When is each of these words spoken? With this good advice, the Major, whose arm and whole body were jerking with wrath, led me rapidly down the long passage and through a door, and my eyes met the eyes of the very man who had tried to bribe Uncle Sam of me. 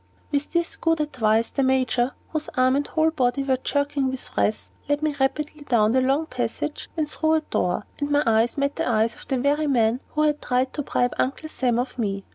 With 0.31 0.51
this 0.53 0.75
good 0.77 0.99
advice, 0.99 1.49
the 1.49 1.61
Major, 1.61 2.13
whose 2.29 2.49
arm 2.57 2.75
and 2.75 2.87
whole 2.87 3.11
body 3.11 3.43
were 3.43 3.59
jerking 3.63 4.09
with 4.09 4.35
wrath, 4.35 4.67
led 4.89 5.03
me 5.03 5.13
rapidly 5.19 5.61
down 5.61 5.91
the 5.91 6.01
long 6.01 6.25
passage 6.25 6.89
and 6.97 7.07
through 7.07 7.33
a 7.35 7.41
door, 7.41 7.85
and 7.99 8.09
my 8.09 8.23
eyes 8.25 8.57
met 8.57 8.77
the 8.77 8.89
eyes 8.89 9.13
of 9.13 9.27
the 9.27 9.37
very 9.37 9.67
man 9.67 9.99
who 10.15 10.23
had 10.23 10.41
tried 10.41 10.73
to 10.73 10.81
bribe 10.81 11.13
Uncle 11.19 11.47
Sam 11.47 11.77
of 11.77 11.99
me. 11.99 12.23